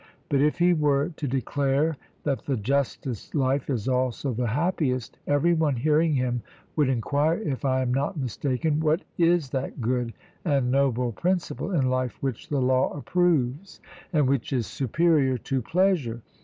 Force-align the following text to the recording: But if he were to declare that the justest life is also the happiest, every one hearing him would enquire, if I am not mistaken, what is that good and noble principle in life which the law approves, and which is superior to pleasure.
But 0.29 0.41
if 0.41 0.57
he 0.57 0.73
were 0.73 1.09
to 1.09 1.27
declare 1.27 1.95
that 2.23 2.45
the 2.47 2.57
justest 2.57 3.35
life 3.35 3.69
is 3.69 3.87
also 3.87 4.33
the 4.33 4.47
happiest, 4.47 5.19
every 5.27 5.53
one 5.53 5.75
hearing 5.75 6.15
him 6.15 6.41
would 6.75 6.89
enquire, 6.89 7.37
if 7.37 7.63
I 7.65 7.83
am 7.83 7.93
not 7.93 8.17
mistaken, 8.17 8.79
what 8.79 9.03
is 9.19 9.51
that 9.51 9.79
good 9.79 10.13
and 10.43 10.71
noble 10.71 11.11
principle 11.11 11.71
in 11.71 11.87
life 11.87 12.17
which 12.19 12.49
the 12.49 12.63
law 12.63 12.91
approves, 12.97 13.79
and 14.11 14.27
which 14.27 14.51
is 14.51 14.65
superior 14.65 15.37
to 15.37 15.61
pleasure. 15.61 16.23